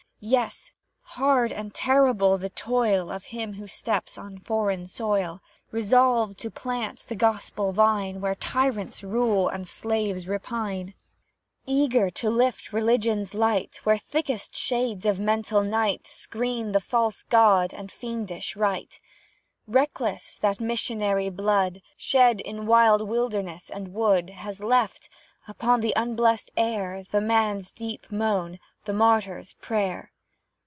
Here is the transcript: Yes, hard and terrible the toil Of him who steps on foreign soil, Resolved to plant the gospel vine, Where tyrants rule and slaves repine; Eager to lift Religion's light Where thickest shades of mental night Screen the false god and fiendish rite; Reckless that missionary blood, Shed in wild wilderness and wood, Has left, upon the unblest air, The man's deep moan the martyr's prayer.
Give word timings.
Yes, 0.23 0.71
hard 1.01 1.51
and 1.51 1.73
terrible 1.73 2.37
the 2.37 2.51
toil 2.51 3.11
Of 3.11 3.23
him 3.33 3.53
who 3.53 3.65
steps 3.65 4.19
on 4.19 4.37
foreign 4.37 4.85
soil, 4.85 5.41
Resolved 5.71 6.37
to 6.41 6.51
plant 6.51 7.05
the 7.07 7.15
gospel 7.15 7.71
vine, 7.71 8.21
Where 8.21 8.35
tyrants 8.35 9.01
rule 9.03 9.47
and 9.47 9.67
slaves 9.67 10.27
repine; 10.27 10.93
Eager 11.65 12.11
to 12.11 12.29
lift 12.29 12.71
Religion's 12.71 13.33
light 13.33 13.79
Where 13.83 13.97
thickest 13.97 14.55
shades 14.55 15.07
of 15.07 15.19
mental 15.19 15.63
night 15.63 16.05
Screen 16.05 16.71
the 16.71 16.81
false 16.81 17.23
god 17.23 17.73
and 17.73 17.91
fiendish 17.91 18.55
rite; 18.55 18.99
Reckless 19.65 20.37
that 20.37 20.59
missionary 20.59 21.31
blood, 21.31 21.81
Shed 21.97 22.41
in 22.41 22.67
wild 22.67 23.01
wilderness 23.09 23.71
and 23.71 23.91
wood, 23.91 24.29
Has 24.29 24.59
left, 24.59 25.09
upon 25.47 25.81
the 25.81 25.93
unblest 25.95 26.51
air, 26.55 27.01
The 27.09 27.21
man's 27.21 27.71
deep 27.71 28.11
moan 28.11 28.59
the 28.85 28.93
martyr's 28.93 29.53
prayer. 29.55 30.09